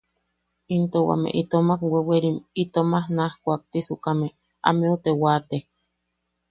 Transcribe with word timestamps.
Into 0.75 0.99
wame 1.07 1.29
itomak 1.41 1.79
wewerim, 1.91 2.37
itomak 2.63 3.05
naaj 3.15 3.33
kuaktisukame, 3.41 4.27
ameu 4.69 4.95
te 5.03 5.11
waate. 5.21 5.57